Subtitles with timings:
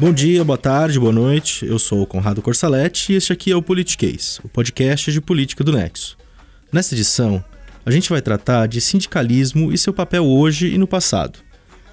[0.00, 1.66] Bom dia, boa tarde, boa noite.
[1.66, 5.62] Eu sou o Conrado Corsaletti e este aqui é o Politicase, o podcast de política
[5.62, 6.16] do Nexo.
[6.72, 7.44] Nesta edição,
[7.84, 11.40] a gente vai tratar de sindicalismo e seu papel hoje e no passado.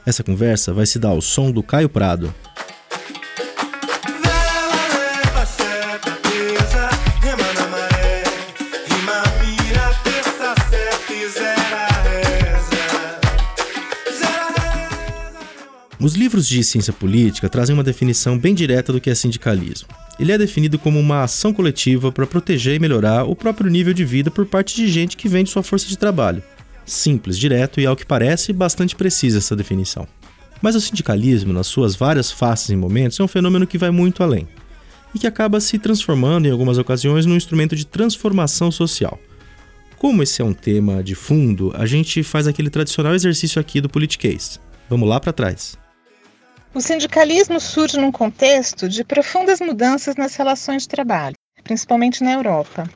[0.05, 2.33] Essa conversa vai se dar ao som do Caio Prado,
[15.99, 19.87] Os livros de ciência política trazem uma definição bem direta do que é sindicalismo.
[20.19, 24.05] Ele é definido como uma ação coletiva para proteger e melhorar o próprio nível de
[24.05, 26.43] vida por parte de gente que vende sua força de trabalho.
[26.85, 30.07] Simples, direto e, ao que parece, bastante precisa essa definição.
[30.61, 34.21] Mas o sindicalismo, nas suas várias faces e momentos, é um fenômeno que vai muito
[34.21, 34.47] além
[35.15, 39.19] e que acaba se transformando, em algumas ocasiões, num instrumento de transformação social.
[39.97, 43.89] Como esse é um tema de fundo, a gente faz aquele tradicional exercício aqui do
[43.89, 44.59] Politicase.
[44.87, 45.77] Vamos lá para trás.
[46.77, 51.33] O sindicalismo surge num contexto de profundas mudanças nas relações de trabalho,
[51.63, 52.87] principalmente na Europa.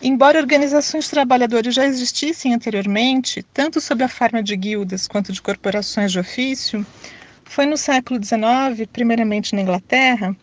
[0.00, 5.42] Embora organizações de trabalhadores já existissem anteriormente, tanto sob a forma de guildas quanto de
[5.42, 6.86] corporações de ofício,
[7.42, 10.36] foi no século XIX, primeiramente na Inglaterra,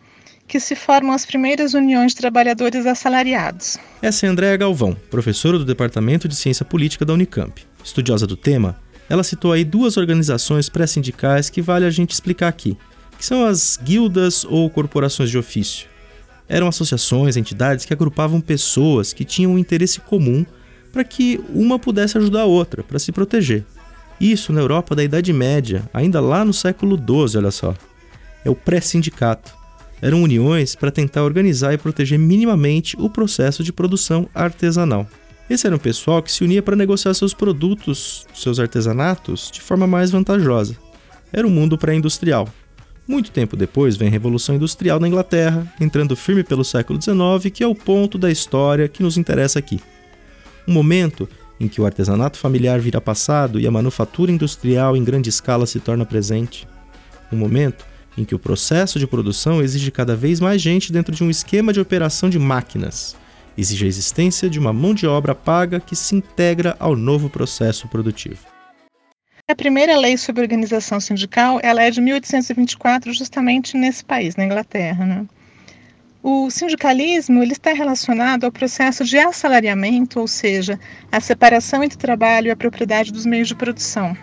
[0.45, 3.77] que se formam as primeiras uniões de trabalhadores assalariados.
[4.01, 7.65] Essa é Andréa Galvão, professora do Departamento de Ciência Política da Unicamp.
[7.81, 8.77] Estudiosa do tema,
[9.09, 12.77] ela citou aí duas organizações pré-sindicais que vale a gente explicar aqui,
[13.17, 15.87] que são as guildas ou corporações de ofício.
[16.47, 20.45] Eram associações, entidades que agrupavam pessoas que tinham um interesse comum
[20.91, 23.65] para que uma pudesse ajudar a outra, para se proteger.
[24.19, 27.75] Isso na Europa da Idade Média, ainda lá no século XII, olha só.
[28.45, 29.53] É o pré-sindicato.
[30.01, 35.07] Eram uniões para tentar organizar e proteger minimamente o processo de produção artesanal.
[35.47, 39.85] Esse era um pessoal que se unia para negociar seus produtos, seus artesanatos, de forma
[39.85, 40.75] mais vantajosa.
[41.31, 42.49] Era o um mundo pré-industrial.
[43.07, 47.63] Muito tempo depois vem a Revolução Industrial na Inglaterra, entrando firme pelo século XIX, que
[47.63, 49.79] é o ponto da história que nos interessa aqui.
[50.67, 55.29] Um momento em que o artesanato familiar vira passado e a manufatura industrial em grande
[55.29, 56.67] escala se torna presente.
[57.31, 57.85] Um momento
[58.17, 61.71] em que o processo de produção exige cada vez mais gente dentro de um esquema
[61.71, 63.15] de operação de máquinas
[63.57, 67.87] exige a existência de uma mão de obra paga que se integra ao novo processo
[67.87, 68.39] produtivo.
[69.47, 75.05] A primeira lei sobre organização sindical ela é de 1824, justamente nesse país, na Inglaterra.
[75.05, 75.25] Né?
[76.23, 80.79] O sindicalismo ele está relacionado ao processo de assalariamento, ou seja,
[81.11, 84.17] a separação entre o trabalho e a propriedade dos meios de produção.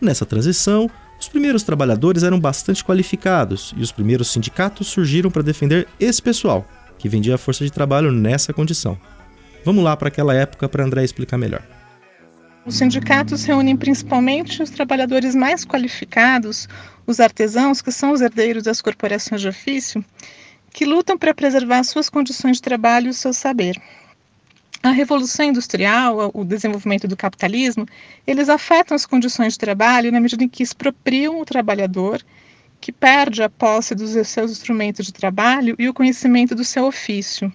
[0.00, 5.86] Nessa transição, os primeiros trabalhadores eram bastante qualificados e os primeiros sindicatos surgiram para defender
[6.00, 6.66] esse pessoal,
[7.00, 8.96] que vendia a força de trabalho nessa condição.
[9.64, 11.62] Vamos lá para aquela época para André explicar melhor.
[12.66, 16.68] Os sindicatos reúnem principalmente os trabalhadores mais qualificados,
[17.06, 20.04] os artesãos, que são os herdeiros das corporações de ofício,
[20.72, 23.80] que lutam para preservar suas condições de trabalho e o seu saber.
[24.82, 27.86] A revolução industrial, o desenvolvimento do capitalismo,
[28.26, 32.22] eles afetam as condições de trabalho na medida em que expropriam o trabalhador
[32.80, 37.52] que perde a posse dos seus instrumentos de trabalho e o conhecimento do seu ofício.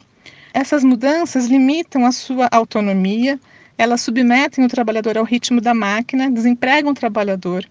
[0.54, 3.40] Essas mudanças limitam a sua autonomia,
[3.78, 7.66] elas submetem o trabalhador ao ritmo da máquina, desempregam o trabalhador,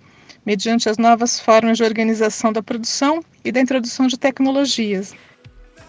[0.44, 5.14] mediante as novas formas de organização da produção e da introdução de tecnologias.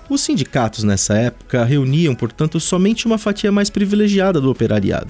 [0.07, 5.09] Os sindicatos nessa época reuniam, portanto, somente uma fatia mais privilegiada do operariado.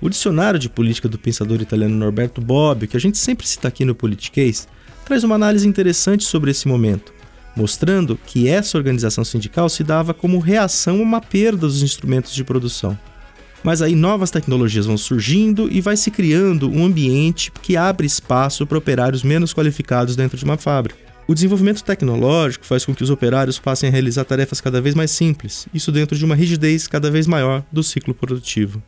[0.00, 3.84] O dicionário de política do pensador italiano Norberto Bobbio, que a gente sempre cita aqui
[3.84, 4.68] no Politicase,
[5.08, 7.14] traz uma análise interessante sobre esse momento,
[7.56, 12.44] mostrando que essa organização sindical se dava como reação a uma perda dos instrumentos de
[12.44, 12.96] produção.
[13.64, 18.66] Mas aí novas tecnologias vão surgindo e vai se criando um ambiente que abre espaço
[18.66, 21.00] para operários menos qualificados dentro de uma fábrica.
[21.26, 25.10] O desenvolvimento tecnológico faz com que os operários passem a realizar tarefas cada vez mais
[25.10, 28.82] simples, isso dentro de uma rigidez cada vez maior do ciclo produtivo.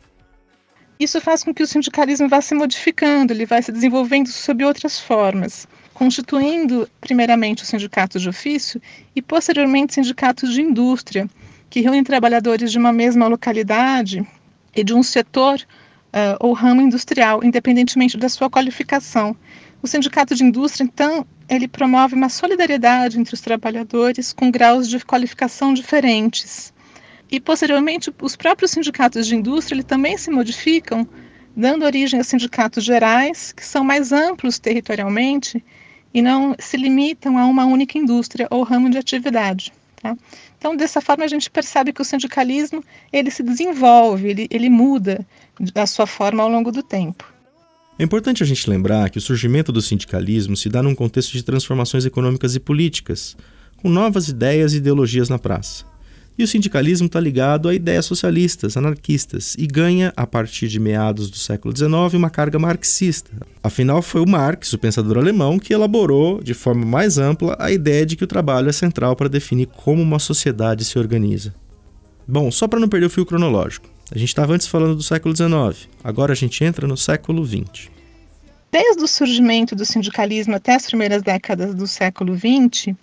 [0.99, 5.01] Isso faz com que o sindicalismo vá se modificando, ele vai se desenvolvendo sob outras
[5.01, 5.67] formas
[6.01, 8.81] constituindo primeiramente os sindicatos de ofício
[9.15, 11.29] e posteriormente sindicatos de indústria,
[11.69, 14.27] que reúnem trabalhadores de uma mesma localidade
[14.75, 19.37] e de um setor uh, ou ramo industrial, independentemente da sua qualificação.
[19.83, 25.05] O sindicato de indústria, então, ele promove uma solidariedade entre os trabalhadores com graus de
[25.05, 26.73] qualificação diferentes.
[27.31, 31.07] E posteriormente, os próprios sindicatos de indústria ele também se modificam,
[31.55, 35.63] dando origem a sindicatos gerais, que são mais amplos territorialmente
[36.13, 39.73] e não se limitam a uma única indústria ou ramo de atividade.
[40.03, 40.17] Tá?
[40.59, 45.27] Então, dessa forma, a gente percebe que o sindicalismo ele se desenvolve, ele, ele muda
[45.75, 47.25] a sua forma ao longo do tempo.
[47.99, 51.43] É importante a gente lembrar que o surgimento do sindicalismo se dá num contexto de
[51.43, 53.37] transformações econômicas e políticas,
[53.77, 55.90] com novas ideias e ideologias na praça.
[56.39, 61.31] E o sindicalismo está ligado a ideias socialistas, anarquistas, e ganha, a partir de meados
[61.31, 63.31] do século XIX, uma carga marxista.
[63.63, 68.07] Afinal, foi o Marx, o pensador alemão, que elaborou, de forma mais ampla, a ideia
[68.07, 71.55] de que o trabalho é central para definir como uma sociedade se organiza.
[72.27, 75.37] Bom, só para não perder o fio cronológico, a gente estava antes falando do século
[75.37, 77.91] XIX, agora a gente entra no século XX.
[78.73, 82.95] Desde o surgimento do sindicalismo até as primeiras décadas do século XX,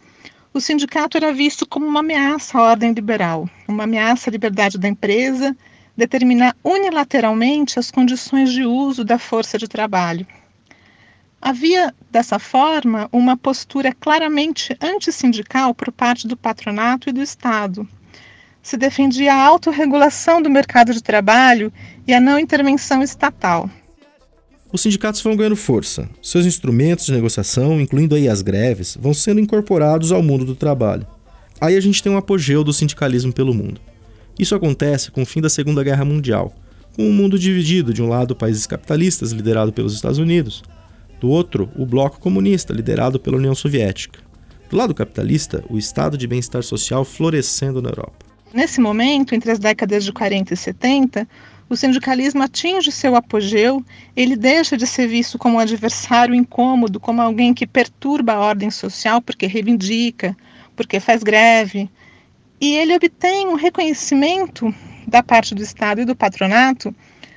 [0.53, 4.88] o sindicato era visto como uma ameaça à ordem liberal, uma ameaça à liberdade da
[4.88, 5.55] empresa,
[5.95, 10.25] determinar unilateralmente as condições de uso da força de trabalho.
[11.41, 17.88] Havia, dessa forma, uma postura claramente antissindical por parte do patronato e do Estado.
[18.61, 21.71] Se defendia a autorregulação do mercado de trabalho
[22.07, 23.69] e a não intervenção estatal
[24.71, 26.09] os sindicatos vão ganhando força.
[26.21, 31.07] Seus instrumentos de negociação, incluindo aí as greves, vão sendo incorporados ao mundo do trabalho.
[31.59, 33.79] Aí a gente tem um apogeu do sindicalismo pelo mundo.
[34.37, 36.53] Isso acontece com o fim da Segunda Guerra Mundial,
[36.95, 40.63] com o mundo dividido, de um lado países capitalistas liderado pelos Estados Unidos,
[41.19, 44.19] do outro o bloco comunista liderado pela União Soviética.
[44.69, 48.25] Do lado capitalista, o estado de bem-estar social florescendo na Europa.
[48.53, 51.27] Nesse momento, entre as décadas de 40 e 70,
[51.69, 53.83] o sindicalismo atinge seu apogeu,
[54.15, 58.71] ele deixa de ser visto como um adversário incômodo, como alguém que perturba a ordem
[58.71, 60.35] social porque reivindica,
[60.75, 61.89] porque faz greve.
[62.59, 64.73] E ele obtém um reconhecimento
[65.07, 66.95] da parte do Estado e do patronato,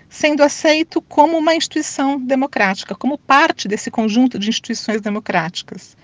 [0.08, 5.96] sendo aceito como uma instituição democrática, como parte desse conjunto de instituições democráticas.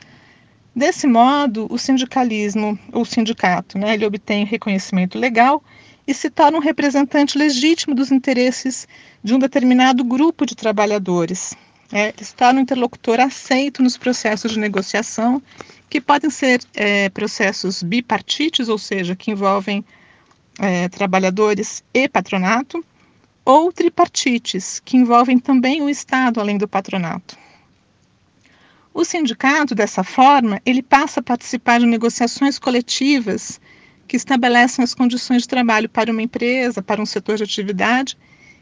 [0.75, 5.63] Desse modo, o sindicalismo, o sindicato, né, ele obtém reconhecimento legal
[6.07, 8.87] e se torna um representante legítimo dos interesses
[9.23, 11.55] de um determinado grupo de trabalhadores.
[11.93, 15.43] É, ele um interlocutor aceito nos processos de negociação,
[15.89, 19.85] que podem ser é, processos bipartites, ou seja, que envolvem
[20.59, 22.85] é, trabalhadores e patronato,
[23.45, 27.39] ou tripartites, que envolvem também o Estado além do patronato.
[28.93, 33.61] O sindicato, dessa forma, ele passa a participar de negociações coletivas
[34.07, 38.17] que estabelecem as condições de trabalho para uma empresa, para um setor de atividade,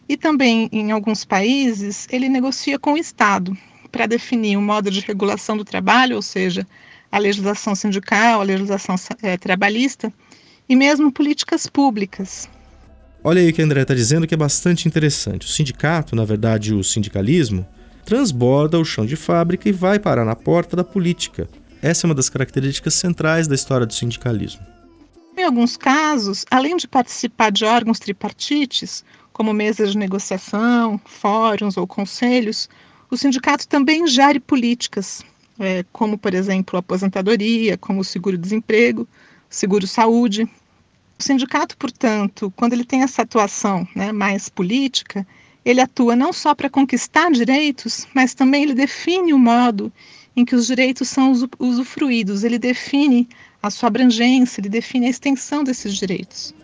[0.09, 3.57] e também, em alguns países, ele negocia com o Estado
[3.91, 6.67] para definir o modo de regulação do trabalho, ou seja,
[7.11, 10.13] a legislação sindical, a legislação é, trabalhista,
[10.69, 12.49] e mesmo políticas públicas.
[13.23, 15.47] Olha aí o que a André está dizendo que é bastante interessante.
[15.47, 17.67] O sindicato, na verdade, o sindicalismo,
[18.05, 21.49] transborda o chão de fábrica e vai parar na porta da política.
[21.81, 24.74] Essa é uma das características centrais da história do sindicalismo.
[25.37, 31.89] Em alguns casos, além de participar de órgãos tripartites, como mesas de negociação, fóruns ou
[31.89, 32.69] conselhos,
[33.11, 35.25] o sindicato também gere políticas,
[35.59, 39.09] é, como, por exemplo, a aposentadoria, como o seguro-desemprego,
[39.51, 40.49] seguro-saúde.
[41.19, 45.27] O sindicato, portanto, quando ele tem essa atuação né, mais política,
[45.65, 49.93] ele atua não só para conquistar direitos, mas também ele define o modo
[50.37, 53.29] em que os direitos são usufruídos, ele define
[53.65, 56.55] a sua abrangência, ele define a extensão desses direitos.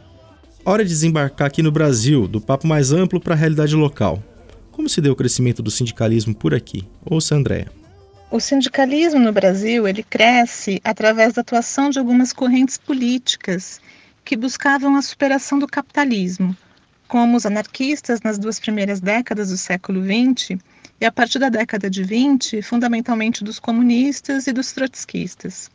[0.63, 4.23] Hora de desembarcar aqui no Brasil, do papo mais amplo para a realidade local.
[4.71, 6.87] Como se deu o crescimento do sindicalismo por aqui?
[7.03, 7.73] Ouça, Andréa.
[8.31, 13.81] O sindicalismo no Brasil ele cresce através da atuação de algumas correntes políticas
[14.23, 16.55] que buscavam a superação do capitalismo,
[17.09, 20.61] como os anarquistas nas duas primeiras décadas do século XX
[21.01, 25.71] e a partir da década de 20, fundamentalmente dos comunistas e dos trotskistas.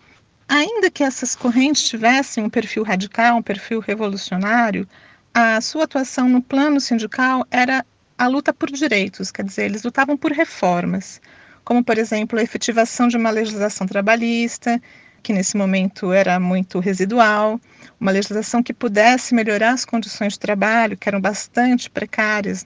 [0.48, 4.88] Ainda que essas correntes tivessem um perfil radical, um perfil revolucionário,
[5.34, 7.86] a sua atuação no plano sindical era
[8.18, 11.20] a luta por direitos, quer dizer, eles lutavam por reformas,
[11.64, 14.82] como, por exemplo, a efetivação de uma legislação trabalhista,
[15.22, 17.60] que nesse momento era muito residual,
[18.00, 22.66] uma legislação que pudesse melhorar as condições de trabalho, que eram bastante precárias.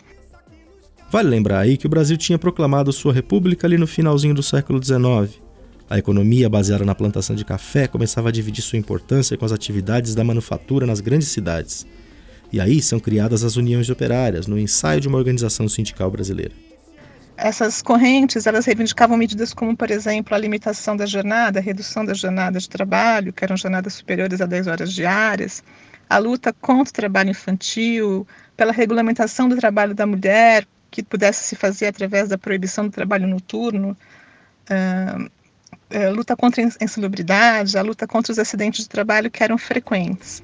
[1.10, 4.84] Vale lembrar aí que o Brasil tinha proclamado sua república ali no finalzinho do século
[4.84, 5.42] XIX.
[5.90, 10.14] A economia baseada na plantação de café começava a dividir sua importância com as atividades
[10.14, 11.88] da manufatura nas grandes cidades.
[12.54, 16.54] E aí são criadas as uniões operárias, no ensaio de uma organização sindical brasileira.
[17.36, 22.14] Essas correntes, elas reivindicavam medidas como, por exemplo, a limitação da jornada, a redução da
[22.14, 25.64] jornada de trabalho, que eram jornadas superiores a 10 horas diárias,
[26.08, 31.56] a luta contra o trabalho infantil, pela regulamentação do trabalho da mulher, que pudesse se
[31.56, 33.98] fazer através da proibição do trabalho noturno,
[35.90, 40.44] é, luta contra a insalubridade, a luta contra os acidentes de trabalho que eram frequentes.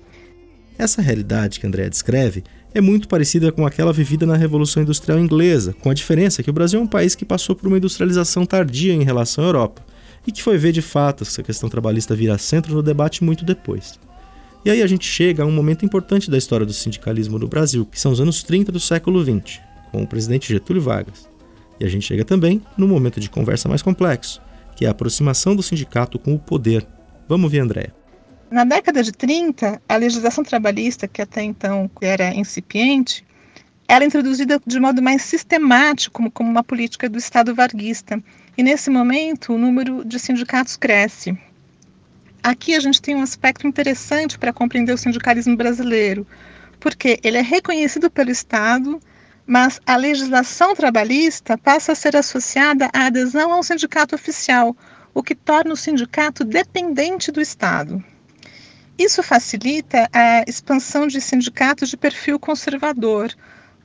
[0.78, 5.74] Essa realidade que André descreve é muito parecida com aquela vivida na Revolução Industrial Inglesa,
[5.80, 8.94] com a diferença que o Brasil é um país que passou por uma industrialização tardia
[8.94, 9.82] em relação à Europa
[10.28, 13.98] e que foi ver de fato essa questão trabalhista virar centro no debate muito depois.
[14.66, 17.86] E aí a gente chega a um momento importante da história do sindicalismo no Brasil,
[17.86, 19.62] que são os anos 30 do século XX,
[19.92, 21.30] com o presidente Getúlio Vargas.
[21.80, 24.42] E a gente chega também no momento de conversa mais complexo,
[24.76, 26.86] que é a aproximação do sindicato com o poder.
[27.28, 27.94] Vamos ver, Andréa.
[28.52, 33.26] Na década de 30, a legislação trabalhista, que até então era incipiente,
[33.88, 38.22] era introduzida de modo mais sistemático como uma política do Estado varguista.
[38.58, 41.38] E nesse momento, o número de sindicatos cresce.
[42.42, 46.28] Aqui a gente tem um aspecto interessante para compreender o sindicalismo brasileiro,
[46.80, 49.00] porque ele é reconhecido pelo Estado,
[49.46, 54.76] mas a legislação trabalhista passa a ser associada à adesão a um sindicato oficial,
[55.14, 58.04] o que torna o sindicato dependente do Estado.
[58.98, 63.32] Isso facilita a expansão de sindicatos de perfil conservador,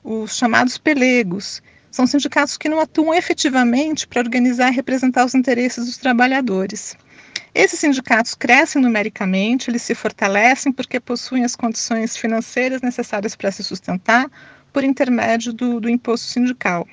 [0.02, 1.61] os chamados pelegos.
[1.90, 6.97] São sindicatos que não atuam efetivamente para organizar e representar os interesses dos trabalhadores.
[7.52, 13.64] Esses sindicatos crescem numericamente, eles se fortalecem porque possuem as condições financeiras necessárias para se
[13.64, 14.31] sustentar
[14.73, 16.87] por intermédio do, do imposto sindical.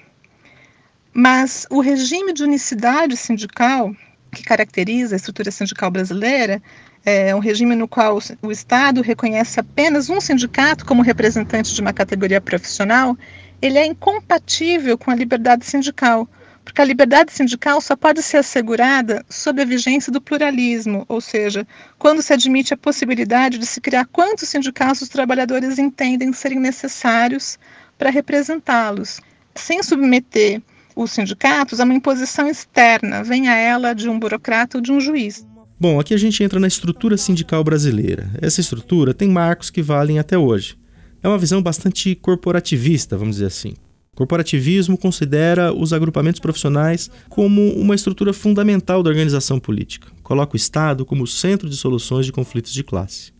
[1.14, 3.96] Mas o regime de unicidade sindical
[4.32, 6.62] que caracteriza a estrutura sindical brasileira
[7.06, 11.94] é um regime no qual o Estado reconhece apenas um sindicato como representante de uma
[11.94, 13.18] categoria profissional,
[13.62, 16.28] ele é incompatível com a liberdade sindical,
[16.68, 21.66] porque a liberdade sindical só pode ser assegurada sob a vigência do pluralismo, ou seja,
[21.98, 27.58] quando se admite a possibilidade de se criar quantos sindicatos os trabalhadores entendem serem necessários
[27.98, 29.22] para representá-los,
[29.56, 30.62] sem submeter
[30.94, 35.48] os sindicatos a uma imposição externa, venha ela de um burocrata ou de um juiz.
[35.80, 38.30] Bom, aqui a gente entra na estrutura sindical brasileira.
[38.42, 40.78] Essa estrutura tem marcos que valem até hoje.
[41.24, 43.74] É uma visão bastante corporativista, vamos dizer assim.
[44.18, 50.08] Corporativismo considera os agrupamentos profissionais como uma estrutura fundamental da organização política.
[50.24, 53.32] Coloca o Estado como centro de soluções de conflitos de classe.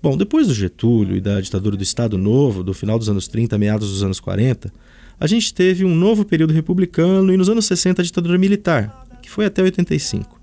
[0.00, 3.58] Bom, depois do Getúlio e da ditadura do Estado Novo, do final dos anos 30,
[3.58, 4.72] meados dos anos 40,
[5.18, 9.28] a gente teve um novo período republicano e nos anos 60 a ditadura militar, que
[9.28, 10.40] foi até 85.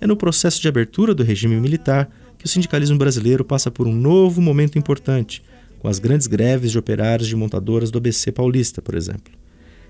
[0.00, 3.94] É no processo de abertura do regime militar que o sindicalismo brasileiro passa por um
[3.94, 5.42] novo momento importante,
[5.78, 9.32] com as grandes greves de operários de montadoras do ABC paulista, por exemplo.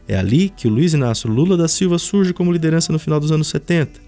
[0.09, 3.33] É ali que o Luiz Inácio Lula da Silva surge como liderança no final dos
[3.33, 4.01] anos 70,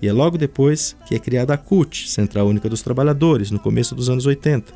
[0.00, 3.94] e é logo depois que é criada a CUT, Central Única dos Trabalhadores, no começo
[3.94, 4.72] dos anos 80.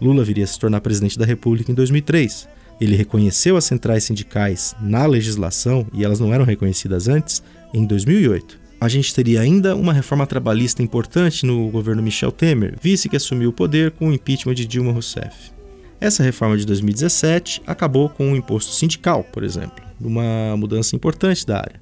[0.00, 2.48] Lula viria a se tornar presidente da República em 2003.
[2.80, 8.66] Ele reconheceu as centrais sindicais na legislação, e elas não eram reconhecidas antes, em 2008
[8.80, 13.50] a gente teria ainda uma reforma trabalhista importante no governo Michel Temer, vice que assumiu
[13.50, 15.55] o poder com o impeachment de Dilma Rousseff.
[16.00, 21.58] Essa reforma de 2017 acabou com o imposto sindical, por exemplo, uma mudança importante da
[21.58, 21.80] área.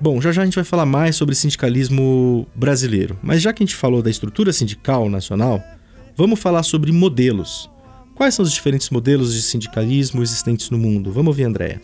[0.00, 3.66] Bom, já já a gente vai falar mais sobre sindicalismo brasileiro, mas já que a
[3.66, 5.62] gente falou da estrutura sindical nacional,
[6.14, 7.70] vamos falar sobre modelos.
[8.14, 11.12] Quais são os diferentes modelos de sindicalismo existentes no mundo?
[11.12, 11.80] Vamos ouvir, Andréia.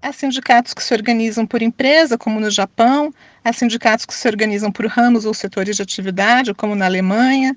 [0.00, 3.12] Há sindicatos que se organizam por empresa, como no Japão,
[3.44, 7.56] há sindicatos que se organizam por ramos ou setores de atividade, como na Alemanha,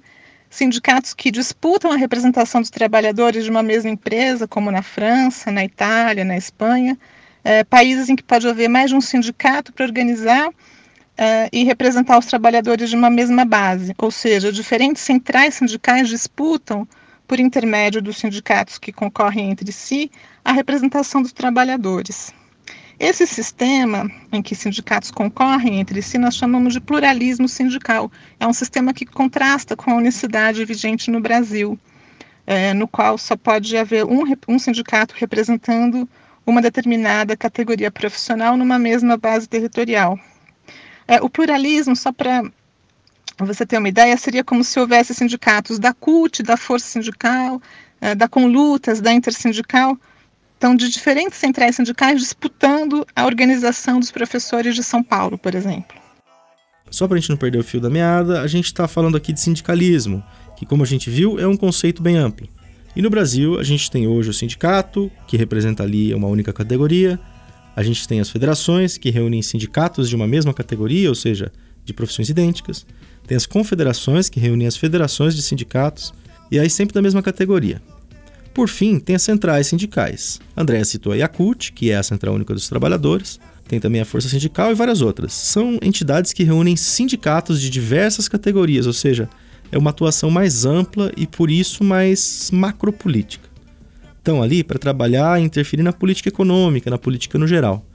[0.51, 5.63] sindicatos que disputam a representação dos trabalhadores de uma mesma empresa, como na França, na
[5.63, 6.97] Itália, na Espanha,
[7.43, 10.49] é, países em que pode haver mais de um sindicato para organizar
[11.17, 16.87] é, e representar os trabalhadores de uma mesma base, ou seja, diferentes centrais sindicais disputam,
[17.25, 20.11] por intermédio dos sindicatos que concorrem entre si,
[20.43, 22.33] a representação dos trabalhadores.
[23.03, 28.11] Esse sistema em que sindicatos concorrem entre si nós chamamos de pluralismo sindical.
[28.39, 31.79] É um sistema que contrasta com a unicidade vigente no Brasil,
[32.45, 36.07] é, no qual só pode haver um, um sindicato representando
[36.45, 40.19] uma determinada categoria profissional numa mesma base territorial.
[41.07, 42.43] É, o pluralismo, só para
[43.39, 47.59] você ter uma ideia, seria como se houvesse sindicatos da CUT, da Força Sindical,
[47.99, 49.97] é, da Conlutas, da Intersindical,
[50.61, 55.99] então, de diferentes centrais sindicais disputando a organização dos professores de São Paulo, por exemplo.
[56.91, 59.33] Só para a gente não perder o fio da meada, a gente está falando aqui
[59.33, 60.23] de sindicalismo,
[60.55, 62.47] que, como a gente viu, é um conceito bem amplo.
[62.95, 67.19] E no Brasil, a gente tem hoje o sindicato, que representa ali uma única categoria,
[67.75, 71.51] a gente tem as federações, que reúnem sindicatos de uma mesma categoria, ou seja,
[71.83, 72.85] de profissões idênticas,
[73.25, 76.13] tem as confederações, que reúnem as federações de sindicatos,
[76.51, 77.81] e aí sempre da mesma categoria.
[78.53, 80.39] Por fim, tem as centrais sindicais.
[80.55, 84.27] Andréa citou a Yakult, que é a Central Única dos Trabalhadores, tem também a Força
[84.27, 85.31] Sindical e várias outras.
[85.31, 89.29] São entidades que reúnem sindicatos de diversas categorias, ou seja,
[89.71, 93.49] é uma atuação mais ampla e por isso mais macropolítica.
[94.17, 97.85] Estão ali para trabalhar e interferir na política econômica, na política no geral.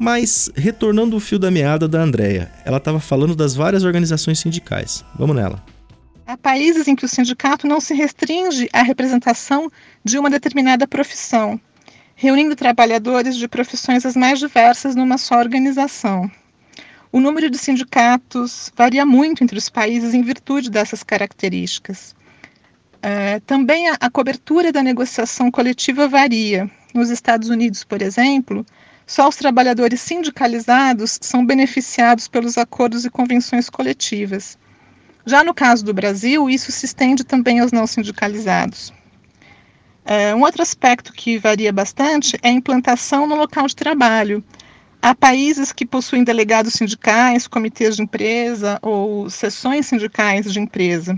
[0.00, 5.04] Mas, retornando o fio da meada da Andrea, ela estava falando das várias organizações sindicais.
[5.16, 5.62] Vamos nela.
[6.48, 9.70] Países em que o sindicato não se restringe à representação
[10.02, 11.60] de uma determinada profissão,
[12.16, 16.30] reunindo trabalhadores de profissões as mais diversas numa só organização.
[17.12, 22.16] O número de sindicatos varia muito entre os países em virtude dessas características.
[23.02, 26.66] É, também a, a cobertura da negociação coletiva varia.
[26.94, 28.64] Nos Estados Unidos, por exemplo,
[29.06, 34.56] só os trabalhadores sindicalizados são beneficiados pelos acordos e convenções coletivas.
[35.28, 38.94] Já no caso do Brasil, isso se estende também aos não sindicalizados.
[40.02, 44.42] É, um outro aspecto que varia bastante é a implantação no local de trabalho.
[45.02, 51.14] Há países que possuem delegados sindicais, comitês de empresa ou seções sindicais de empresa,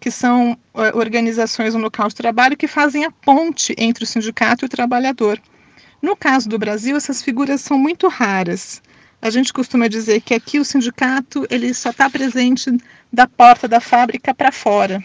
[0.00, 4.64] que são uh, organizações no local de trabalho que fazem a ponte entre o sindicato
[4.64, 5.38] e o trabalhador.
[6.00, 8.80] No caso do Brasil, essas figuras são muito raras.
[9.22, 12.76] A gente costuma dizer que aqui o sindicato ele só está presente
[13.12, 15.00] da porta da fábrica para fora.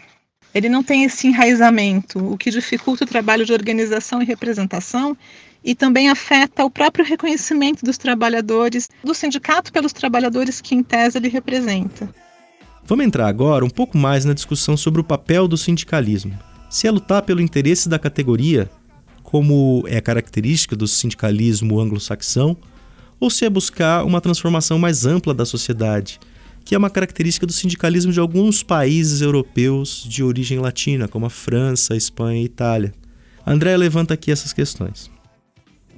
[0.56, 5.16] Ele não tem esse enraizamento, o que dificulta o trabalho de organização e representação
[5.64, 11.20] e também afeta o próprio reconhecimento dos trabalhadores, do sindicato pelos trabalhadores que, em tese,
[11.20, 12.10] ele representa.
[12.86, 16.36] Vamos entrar agora um pouco mais na discussão sobre o papel do sindicalismo.
[16.72, 18.68] Se é lutar pelo interesse da categoria,
[19.22, 22.58] como é característica do sindicalismo anglo-saxão,
[23.20, 26.20] ou se é buscar uma transformação mais ampla da sociedade,
[26.64, 31.30] que é uma característica do sindicalismo de alguns países europeus de origem latina, como a
[31.30, 32.94] França, a Espanha e a Itália.
[33.46, 35.10] André levanta aqui essas questões.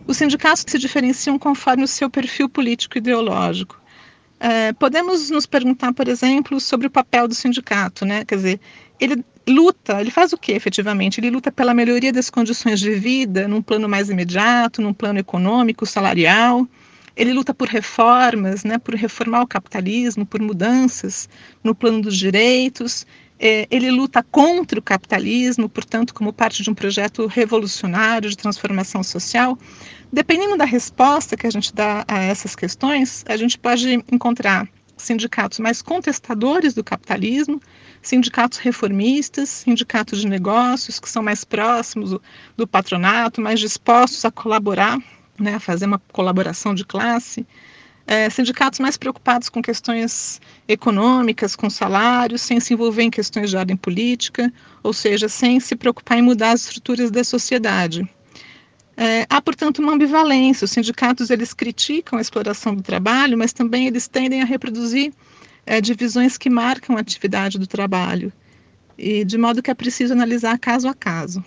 [0.06, 3.80] Os sindicatos se diferenciam conforme o seu perfil político ideológico.
[4.40, 8.24] É, podemos nos perguntar, por exemplo, sobre o papel do sindicato, né?
[8.24, 8.60] Quer dizer,
[9.00, 11.20] ele luta, ele faz o que efetivamente?
[11.20, 15.86] Ele luta pela melhoria das condições de vida num plano mais imediato, num plano econômico,
[15.86, 16.68] salarial.
[17.20, 21.28] Ele luta por reformas, né, por reformar o capitalismo, por mudanças
[21.62, 23.06] no plano dos direitos.
[23.38, 29.04] É, ele luta contra o capitalismo, portanto, como parte de um projeto revolucionário de transformação
[29.04, 29.60] social.
[30.14, 35.60] Dependendo da resposta que a gente dá a essas questões, a gente pode encontrar sindicatos
[35.60, 37.62] mais contestadores do capitalismo,
[38.02, 42.22] sindicatos reformistas, sindicatos de negócios que são mais próximos do,
[42.56, 44.98] do patronato, mais dispostos a colaborar,
[45.40, 47.46] né, fazer uma colaboração de classe
[48.10, 53.56] é, sindicatos mais preocupados com questões econômicas, com salários, sem se envolver em questões de
[53.56, 58.10] ordem política, ou seja, sem se preocupar em mudar as estruturas da sociedade.
[58.98, 60.66] É, há, portanto, uma ambivalência.
[60.66, 65.14] Os sindicatos eles criticam a exploração do trabalho, mas também eles tendem a reproduzir
[65.64, 68.34] é, divisões que marcam a atividade do trabalho,
[68.98, 71.46] e de modo que é preciso analisar caso a caso.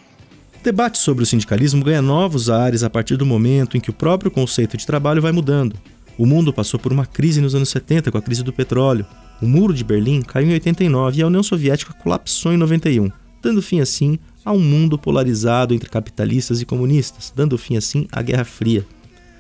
[0.62, 3.92] O debate sobre o sindicalismo ganha novos ares a partir do momento em que o
[3.92, 5.76] próprio conceito de trabalho vai mudando.
[6.16, 9.04] O mundo passou por uma crise nos anos 70 com a crise do petróleo.
[9.42, 13.10] O Muro de Berlim caiu em 89 e a União Soviética colapsou em 91,
[13.42, 18.22] dando fim assim a um mundo polarizado entre capitalistas e comunistas, dando fim assim à
[18.22, 18.86] Guerra Fria.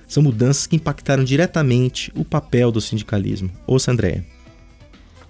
[0.08, 3.48] São mudanças que impactaram diretamente o papel do sindicalismo.
[3.64, 4.26] Ouça, Andréia.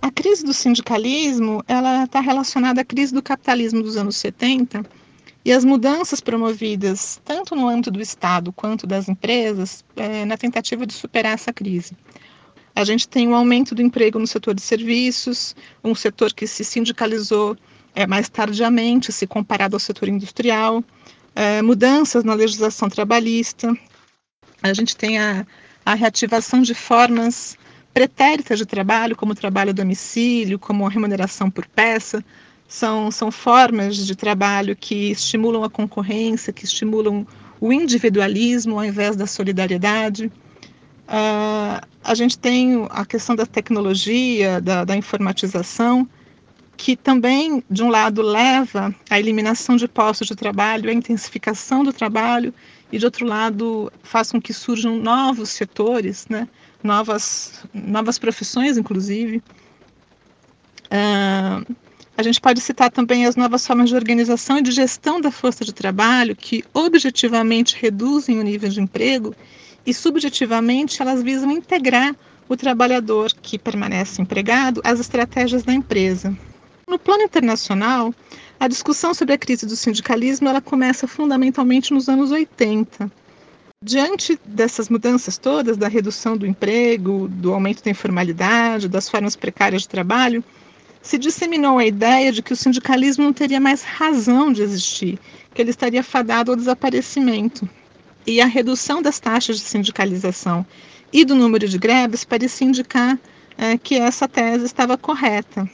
[0.01, 5.02] A crise do sindicalismo ela está relacionada à crise do capitalismo dos anos 70
[5.45, 10.87] e as mudanças promovidas, tanto no âmbito do Estado quanto das empresas, é, na tentativa
[10.87, 11.97] de superar essa crise.
[12.75, 16.65] A gente tem um aumento do emprego no setor de serviços, um setor que se
[16.65, 17.57] sindicalizou
[17.95, 20.83] é, mais tardiamente, se comparado ao setor industrial,
[21.35, 23.77] é, mudanças na legislação trabalhista.
[24.63, 25.47] A gente tem a,
[25.85, 27.59] a reativação de formas
[27.93, 32.25] pretéritas de trabalho, como trabalho a domicílio, como remuneração por peça,
[32.73, 37.27] são, são formas de trabalho que estimulam a concorrência, que estimulam
[37.61, 40.33] o individualismo ao invés da solidariedade.
[41.07, 46.09] Uh, a gente tem a questão da tecnologia, da, da, informatização,
[46.75, 51.93] que também, de um lado, leva à eliminação de postos de trabalho, à intensificação do
[51.93, 52.55] trabalho,
[52.91, 56.49] e, de outro lado, faz com que surjam novos setores, né?
[56.83, 59.43] novas, novas profissões, inclusive.
[60.87, 61.82] Uh,
[62.23, 65.65] a gente pode citar também as novas formas de organização e de gestão da força
[65.65, 69.35] de trabalho, que objetivamente reduzem o nível de emprego
[69.85, 72.15] e subjetivamente elas visam integrar
[72.49, 76.33] o trabalhador que permanece empregado às estratégias da empresa.
[76.89, 78.15] No plano internacional,
[78.61, 83.11] a discussão sobre a crise do sindicalismo ela começa fundamentalmente nos anos 80.
[83.83, 89.83] Diante dessas mudanças todas, da redução do emprego, do aumento da informalidade, das formas precárias
[89.83, 90.45] de trabalho,
[91.03, 95.19] se disseminou a ideia de que o sindicalismo não teria mais razão de existir,
[95.53, 97.69] que ele estaria fadado ao desaparecimento.
[98.25, 100.65] E a redução das taxas de sindicalização
[101.13, 103.19] e do número de greves parecia indicar
[103.59, 105.69] é, que essa tese estava correta.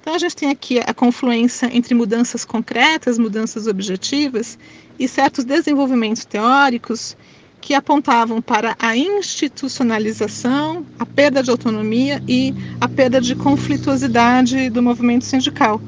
[0.00, 4.58] Então, a gente tem aqui a confluência entre mudanças concretas, mudanças objetivas
[4.98, 7.16] e certos desenvolvimentos teóricos
[7.64, 14.82] que apontavam para a institucionalização, a perda de autonomia e a perda de conflituosidade do
[14.82, 15.80] movimento sindical.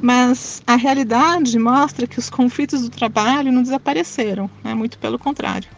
[0.00, 4.74] Mas a realidade mostra que os conflitos do trabalho não desapareceram, né?
[4.74, 5.68] muito pelo contrário.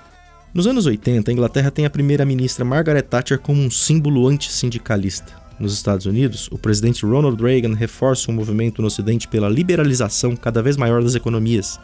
[0.53, 5.33] Nos anos 80, a Inglaterra tem a primeira-ministra Margaret Thatcher como um símbolo antissindicalista.
[5.59, 10.62] Nos Estados Unidos, o presidente Ronald Reagan reforça um movimento no Ocidente pela liberalização cada
[10.62, 11.81] vez maior das economias,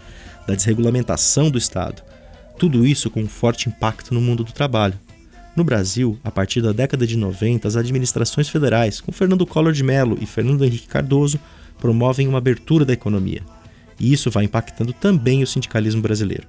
[0.46, 2.02] da desregulamentação do Estado
[2.58, 4.98] tudo isso com um forte impacto no mundo do trabalho.
[5.54, 9.84] No Brasil, a partir da década de 90, as administrações federais, com Fernando Collor de
[9.84, 11.38] Mello e Fernando Henrique Cardoso,
[11.78, 13.42] promovem uma abertura da economia.
[14.00, 16.46] E isso vai impactando também o sindicalismo brasileiro.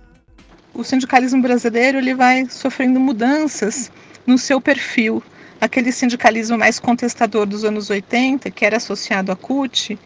[0.73, 3.91] O sindicalismo brasileiro ele vai sofrendo mudanças
[4.25, 5.21] no seu perfil.
[5.59, 9.99] Aquele sindicalismo mais contestador dos anos 80, que era associado à CUT,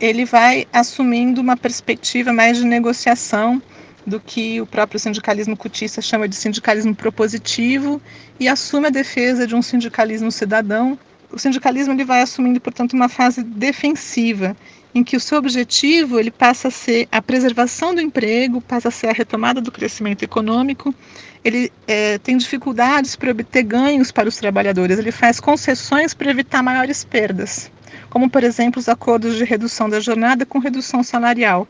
[0.00, 3.62] ele vai assumindo uma perspectiva mais de negociação
[4.06, 8.00] do que o próprio sindicalismo cutista chama de sindicalismo propositivo
[8.38, 10.98] e assume a defesa de um sindicalismo cidadão.
[11.30, 14.56] O sindicalismo ele vai assumindo, portanto, uma fase defensiva,
[14.94, 18.90] em que o seu objetivo ele passa a ser a preservação do emprego, passa a
[18.90, 20.94] ser a retomada do crescimento econômico.
[21.42, 26.62] Ele é, tem dificuldades para obter ganhos para os trabalhadores, ele faz concessões para evitar
[26.62, 27.70] maiores perdas,
[28.10, 31.66] como, por exemplo, os acordos de redução da jornada com redução salarial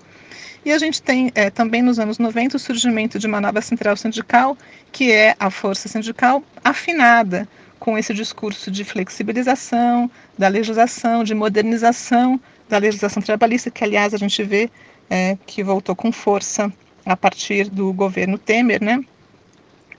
[0.64, 3.96] e a gente tem é, também nos anos 90 o surgimento de uma nova central
[3.96, 4.57] sindical,
[4.92, 7.48] que é a força sindical afinada
[7.79, 14.16] com esse discurso de flexibilização da legislação, de modernização da legislação trabalhista, que aliás a
[14.16, 14.70] gente vê
[15.11, 16.72] é, que voltou com força
[17.05, 19.05] a partir do governo Temer, né?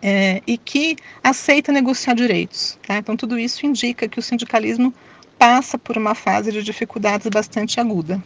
[0.02, 2.78] É, e que aceita negociar direitos.
[2.86, 2.98] Tá?
[2.98, 4.94] Então, tudo isso indica que o sindicalismo
[5.38, 8.22] passa por uma fase de dificuldades bastante aguda.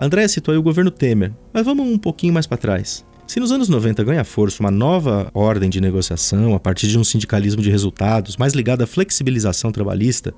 [0.00, 3.04] André citou aí o governo Temer, mas vamos um pouquinho mais para trás.
[3.26, 7.02] Se nos anos 90 ganha força uma nova ordem de negociação a partir de um
[7.02, 10.32] sindicalismo de resultados mais ligado à flexibilização trabalhista,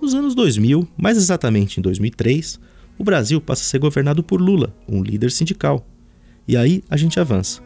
[0.00, 2.58] nos anos 2000, mais exatamente em 2003,
[2.98, 5.86] o Brasil passa a ser governado por Lula, um líder sindical.
[6.48, 7.60] E aí a gente avança.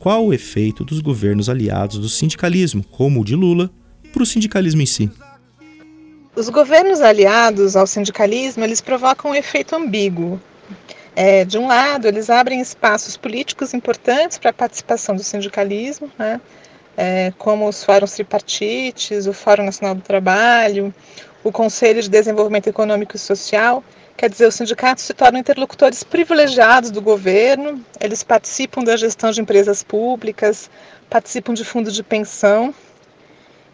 [0.00, 3.70] Qual o efeito dos governos aliados do sindicalismo, como o de Lula,
[4.12, 5.08] para o sindicalismo em si?
[6.34, 10.40] Os governos aliados ao sindicalismo, eles provocam um efeito ambíguo.
[11.14, 16.40] É, de um lado, eles abrem espaços políticos importantes para a participação do sindicalismo, né?
[16.96, 20.94] É, como os fóruns tripartites, o Fórum Nacional do Trabalho,
[21.44, 23.82] o Conselho de Desenvolvimento Econômico e Social.
[24.16, 29.40] Quer dizer, os sindicatos se tornam interlocutores privilegiados do governo, eles participam da gestão de
[29.40, 30.68] empresas públicas,
[31.08, 32.74] participam de fundos de pensão.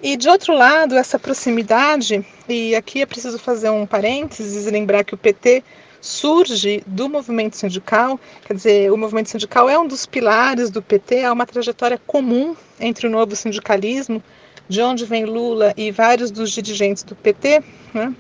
[0.02, 5.02] E, de outro lado, essa proximidade, e aqui é preciso fazer um parênteses e lembrar
[5.02, 5.64] que o PT
[6.04, 11.24] surge do movimento sindical, quer dizer, o movimento sindical é um dos pilares do PT,
[11.24, 14.22] há uma trajetória comum entre o novo sindicalismo,
[14.68, 17.62] de onde vem Lula e vários dos dirigentes do PT,
[17.94, 18.14] né?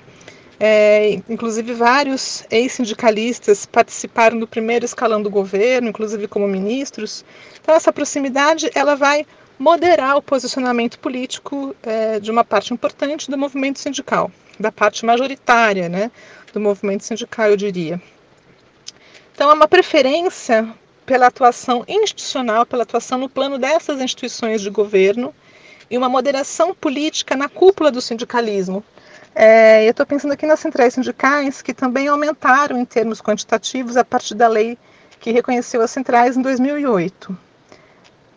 [0.58, 7.22] É, inclusive vários ex-sindicalistas participaram do primeiro escalão do governo, inclusive como ministros.
[7.60, 9.26] Então essa proximidade ela vai
[9.58, 15.88] moderar o posicionamento político é, de uma parte importante do movimento sindical, da parte majoritária,
[15.88, 16.10] né,
[16.54, 18.00] do movimento sindical, eu diria.
[19.34, 20.72] Então, há uma preferência
[21.04, 25.34] pela atuação institucional, pela atuação no plano dessas instituições de governo
[25.90, 28.82] e uma moderação política na cúpula do sindicalismo.
[29.34, 34.04] É, eu estou pensando aqui nas centrais sindicais, que também aumentaram em termos quantitativos a
[34.04, 34.78] partir da lei
[35.18, 37.36] que reconheceu as centrais em 2008.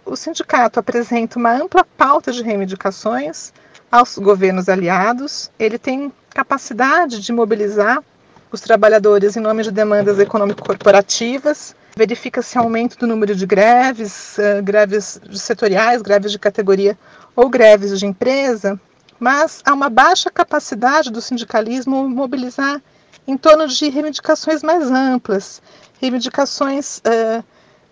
[0.03, 3.53] O sindicato apresenta uma ampla pauta de reivindicações
[3.91, 8.03] aos governos aliados, ele tem capacidade de mobilizar
[8.51, 15.19] os trabalhadores em nome de demandas econômico-corporativas, verifica-se aumento do número de greves, uh, greves
[15.33, 16.97] setoriais, greves de categoria
[17.35, 18.79] ou greves de empresa,
[19.19, 22.81] mas há uma baixa capacidade do sindicalismo mobilizar
[23.27, 25.61] em torno de reivindicações mais amplas,
[25.99, 27.43] reivindicações uh,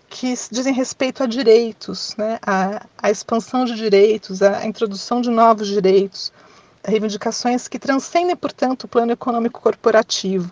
[0.08, 5.68] que dizem respeito a direitos, né, a, a expansão de direitos, a introdução de novos
[5.68, 6.32] direitos,
[6.84, 10.50] reivindicações que transcendem, portanto, o plano econômico corporativo.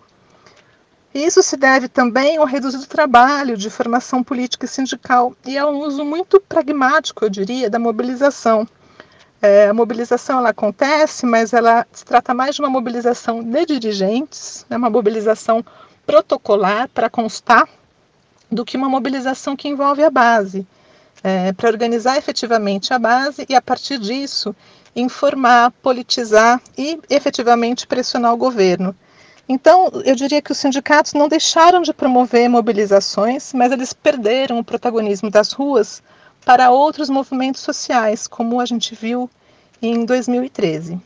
[1.15, 5.79] Isso se deve também ao reduzido trabalho de formação política e sindical e a um
[5.79, 8.67] uso muito pragmático, eu diria, da mobilização.
[9.41, 14.67] É, a mobilização ela acontece, mas ela se trata mais de uma mobilização de dirigentes,
[14.69, 15.65] né, uma mobilização
[16.05, 17.69] protocolar para constar,
[18.55, 20.65] do que uma mobilização que envolve a base,
[21.23, 24.55] é, para organizar efetivamente a base e, a partir disso,
[24.95, 28.95] informar, politizar e efetivamente pressionar o governo.
[29.49, 34.65] Então, eu diria que os sindicatos não deixaram de promover mobilizações, mas eles perderam o
[34.65, 36.03] protagonismo das ruas
[36.47, 39.29] para outros movimentos sociais, como a gente viu
[39.83, 40.99] em 2013.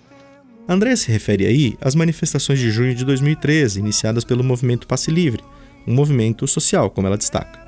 [0.69, 5.43] André se refere aí às manifestações de junho de 2013, iniciadas pelo movimento Passe Livre,
[5.87, 7.61] um movimento social, como ela destaca.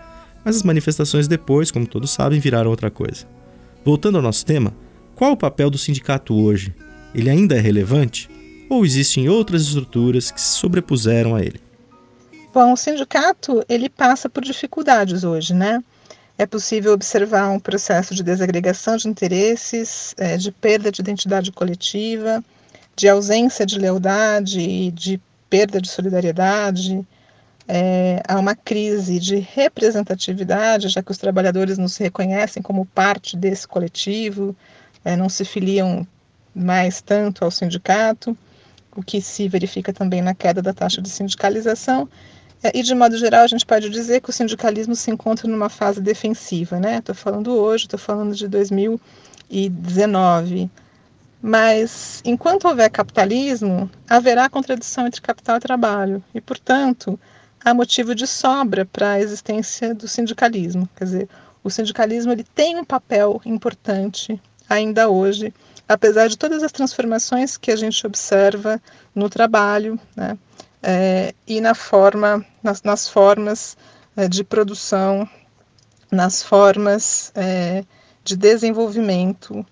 [0.44, 3.26] Mas as manifestações depois, como todos sabem, viraram outra coisa.
[3.84, 4.74] Voltando ao nosso tema,
[5.14, 6.74] qual o papel do sindicato hoje?
[7.14, 8.28] Ele ainda é relevante?
[8.70, 11.60] ou existem outras estruturas que se sobrepuseram a ele?
[12.54, 15.82] Bom, o sindicato ele passa por dificuldades hoje, né?
[16.38, 22.42] É possível observar um processo de desagregação de interesses, é, de perda de identidade coletiva,
[22.96, 25.20] de ausência de lealdade, de
[25.50, 27.04] perda de solidariedade.
[27.72, 33.36] É, há uma crise de representatividade, já que os trabalhadores não se reconhecem como parte
[33.36, 34.56] desse coletivo,
[35.04, 36.04] é, não se filiam
[36.52, 38.36] mais tanto ao sindicato
[38.96, 42.08] o que se verifica também na queda da taxa de sindicalização.
[42.60, 45.68] É, e, de modo geral, a gente pode dizer que o sindicalismo se encontra numa
[45.68, 46.76] fase defensiva.
[46.76, 47.20] Estou né?
[47.20, 50.68] falando hoje, estou falando de 2019.
[51.40, 56.20] Mas, enquanto houver capitalismo, haverá contradição entre capital e trabalho.
[56.34, 57.16] E, portanto,
[57.64, 60.88] há motivo de sobra para a existência do sindicalismo.
[60.96, 61.28] Quer dizer,
[61.62, 65.52] o sindicalismo ele tem um papel importante ainda hoje
[65.90, 68.80] apesar de todas as transformações que a gente observa
[69.12, 70.38] no trabalho né,
[70.80, 73.76] é, e na forma, nas, nas formas
[74.16, 75.28] é, de produção,
[76.08, 77.84] nas formas é,
[78.22, 79.66] de desenvolvimento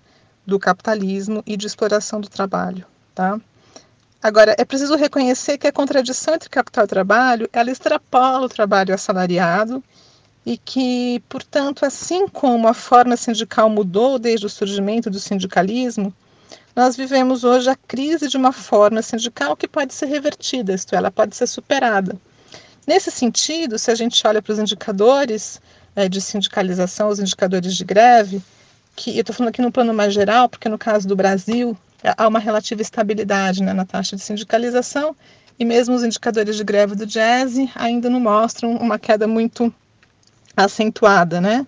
[0.45, 2.85] do capitalismo e de exploração do trabalho.
[3.15, 3.39] Tá?
[4.21, 8.93] Agora, é preciso reconhecer que a contradição entre capital e trabalho, ela extrapola o trabalho
[8.93, 9.81] assalariado
[10.45, 16.13] e que, portanto, assim como a forma sindical mudou desde o surgimento do sindicalismo,
[16.75, 20.97] nós vivemos hoje a crise de uma forma sindical que pode ser revertida, isto é,
[20.97, 22.17] ela pode ser superada.
[22.85, 25.61] Nesse sentido, se a gente olha para os indicadores
[25.95, 28.41] é, de sindicalização, os indicadores de greve,
[28.95, 32.27] que eu estou falando aqui no plano mais geral, porque no caso do Brasil há
[32.27, 35.15] uma relativa estabilidade né, na taxa de sindicalização,
[35.57, 39.73] e mesmo os indicadores de greve do jazz ainda não mostram uma queda muito
[40.55, 41.67] acentuada, né?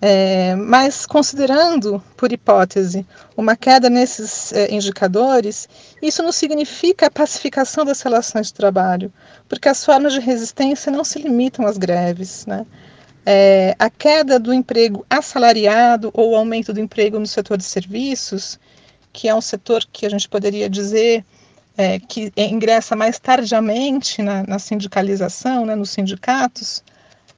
[0.00, 5.66] É, mas considerando, por hipótese, uma queda nesses é, indicadores,
[6.02, 9.10] isso não significa a pacificação das relações de trabalho,
[9.48, 12.44] porque as formas de resistência não se limitam às greves.
[12.44, 12.66] Né?
[13.24, 18.58] É, a queda do emprego assalariado ou aumento do emprego no setor de serviços,
[19.16, 21.24] que é um setor que a gente poderia dizer
[21.76, 26.82] é, que ingressa mais tardiamente na, na sindicalização, né, nos sindicatos,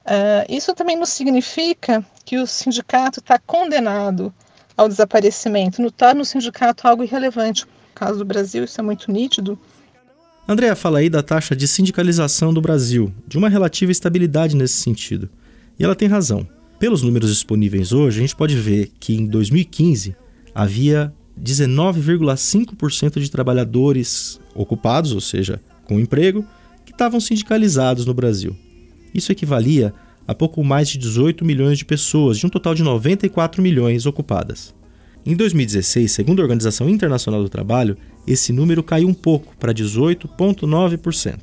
[0.09, 4.33] Uh, isso também não significa que o sindicato está condenado
[4.75, 7.65] ao desaparecimento, não torna o sindicato algo irrelevante.
[7.65, 9.59] No caso do Brasil, isso é muito nítido.
[10.47, 15.29] Andréa fala aí da taxa de sindicalização do Brasil, de uma relativa estabilidade nesse sentido.
[15.77, 16.47] E ela tem razão.
[16.79, 20.15] Pelos números disponíveis hoje, a gente pode ver que em 2015
[20.55, 26.45] havia 19,5% de trabalhadores ocupados, ou seja, com emprego,
[26.85, 28.55] que estavam sindicalizados no Brasil.
[29.13, 29.93] Isso equivalia
[30.27, 34.75] a pouco mais de 18 milhões de pessoas, de um total de 94 milhões ocupadas.
[35.25, 37.97] Em 2016, segundo a Organização Internacional do Trabalho,
[38.27, 41.39] esse número caiu um pouco para 18,9%.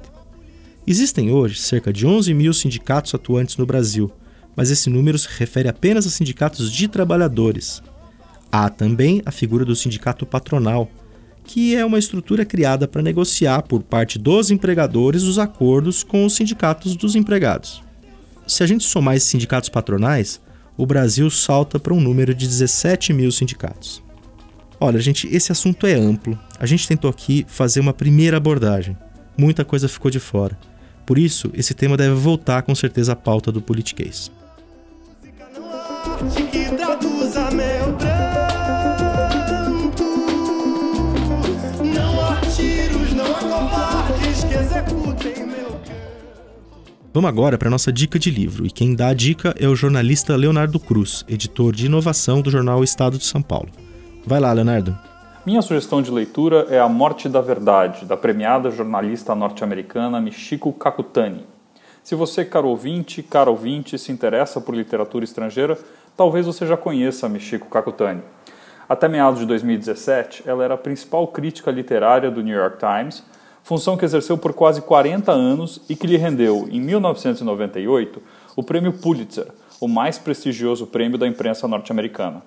[0.86, 4.10] Existem hoje cerca de 11 mil sindicatos atuantes no Brasil,
[4.54, 7.82] mas esse número se refere apenas a sindicatos de trabalhadores.
[8.50, 10.90] Há também a figura do sindicato patronal,
[11.44, 16.34] que é uma estrutura criada para negociar por parte dos empregadores os acordos com os
[16.34, 17.82] sindicatos dos empregados.
[18.46, 20.40] Se a gente somar esses sindicatos patronais,
[20.76, 24.02] o Brasil salta para um número de 17 mil sindicatos.
[24.78, 26.38] Olha, gente, esse assunto é amplo.
[26.60, 28.96] A gente tentou aqui fazer uma primeira abordagem.
[29.36, 30.58] Muita coisa ficou de fora.
[31.06, 34.30] Por isso, esse tema deve voltar com certeza à pauta do Politiquês.
[47.16, 49.74] Vamos agora para a nossa dica de livro, e quem dá a dica é o
[49.74, 53.70] jornalista Leonardo Cruz, editor de inovação do jornal Estado de São Paulo.
[54.26, 54.94] Vai lá, Leonardo.
[55.46, 61.46] Minha sugestão de leitura é A Morte da Verdade, da premiada jornalista norte-americana Michiko Kakutani.
[62.04, 65.78] Se você, caro ouvinte, caro ouvinte, se interessa por literatura estrangeira,
[66.14, 68.20] talvez você já conheça Michiko Kakutani.
[68.86, 73.24] Até meados de 2017, ela era a principal crítica literária do New York Times,
[73.66, 78.22] função que exerceu por quase 40 anos e que lhe rendeu, em 1998,
[78.54, 79.48] o prêmio Pulitzer,
[79.80, 82.44] o mais prestigioso prêmio da imprensa norte-americana.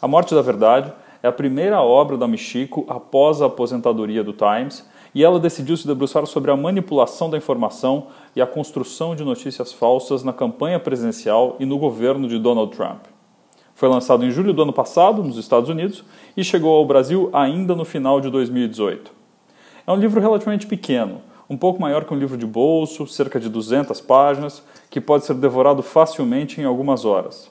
[0.00, 0.90] A Morte da Verdade
[1.22, 5.86] é a primeira obra da Michiko após a aposentadoria do Times e ela decidiu se
[5.86, 11.56] debruçar sobre a manipulação da informação e a construção de notícias falsas na campanha presidencial
[11.60, 13.02] e no governo de Donald Trump.
[13.74, 16.02] Foi lançado em julho do ano passado, nos Estados Unidos,
[16.34, 19.17] e chegou ao Brasil ainda no final de 2018.
[19.88, 23.48] É um livro relativamente pequeno, um pouco maior que um livro de bolso, cerca de
[23.48, 27.50] 200 páginas, que pode ser devorado facilmente em algumas horas.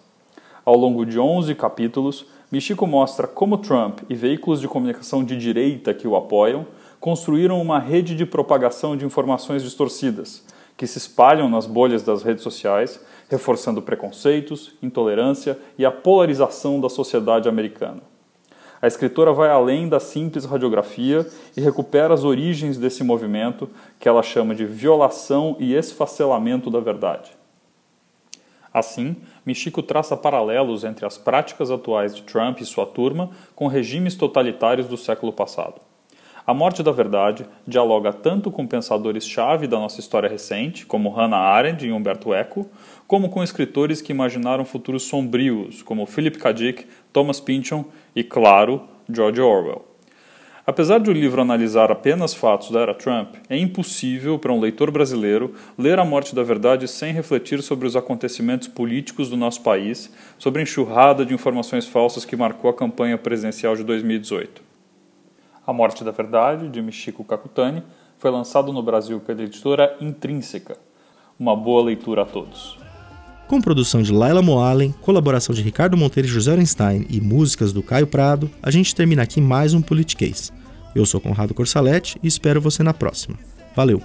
[0.64, 5.96] Ao longo de 11 capítulos, Michiko mostra como Trump e veículos de comunicação de direita
[5.96, 6.68] que o apoiam
[7.00, 10.46] construíram uma rede de propagação de informações distorcidas,
[10.78, 16.88] que se espalham nas bolhas das redes sociais reforçando preconceitos, intolerância e a polarização da
[16.88, 18.04] sociedade americana.
[18.82, 24.22] A escritora vai além da simples radiografia e recupera as origens desse movimento que ela
[24.22, 27.32] chama de violação e esfacelamento da verdade.
[28.72, 34.16] Assim, Michiko traça paralelos entre as práticas atuais de Trump e sua turma com regimes
[34.16, 35.87] totalitários do século passado.
[36.48, 41.86] A Morte da Verdade dialoga tanto com pensadores-chave da nossa história recente, como Hannah Arendt
[41.86, 42.66] e Humberto Eco,
[43.06, 46.54] como com escritores que imaginaram futuros sombrios, como Philip K.
[46.54, 47.84] Dick, Thomas Pynchon
[48.16, 49.84] e, claro, George Orwell.
[50.66, 54.90] Apesar de o livro analisar apenas fatos da era Trump, é impossível para um leitor
[54.90, 60.10] brasileiro ler A Morte da Verdade sem refletir sobre os acontecimentos políticos do nosso país,
[60.38, 64.67] sobre a enxurrada de informações falsas que marcou a campanha presidencial de 2018.
[65.68, 67.84] A Morte da Verdade, de Michiko Kakutani,
[68.18, 70.78] foi lançado no Brasil pela editora Intrínseca.
[71.38, 72.80] Uma boa leitura a todos.
[73.50, 77.84] Com produção de Laila Moalen, colaboração de Ricardo Monteiro e José Einstein e músicas do
[77.84, 80.54] Caio Prado, a gente termina aqui mais um Politiquês.
[80.96, 83.38] Eu sou Conrado Corsaletti e espero você na próxima.
[83.76, 84.02] Valeu!